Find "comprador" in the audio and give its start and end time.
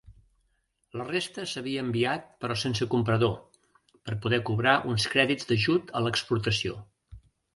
2.95-3.35